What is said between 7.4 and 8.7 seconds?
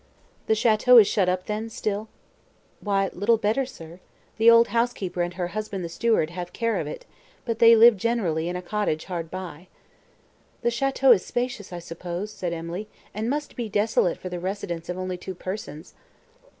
but they live generally in a